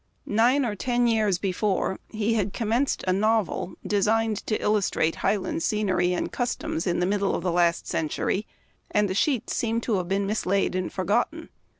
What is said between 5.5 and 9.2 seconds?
scenery and customs in the middle of the last century, and the